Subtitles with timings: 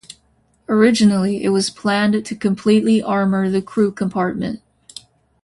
[0.67, 4.59] Originally, it was planned to completely armour the crew compartment.